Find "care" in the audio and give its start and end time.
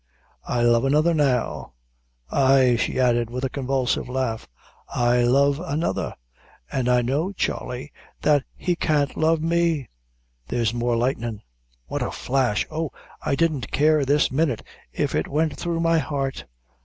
13.69-14.03